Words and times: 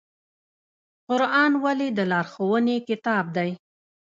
قرآن 1.07 1.51
ولې 1.63 1.87
د 1.97 1.99
لارښوونې 2.11 2.77
کتاب 2.89 3.25
دی؟ 3.35 3.49